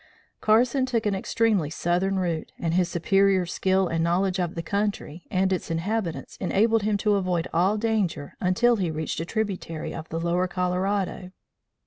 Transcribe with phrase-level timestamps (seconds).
[0.39, 5.27] Carson took an extremely southern route, and his superior skill and knowledge of the country
[5.29, 10.09] and its inhabitants enabled him to avoid all danger until he reached a tributary of
[10.09, 11.29] the lower Colorado.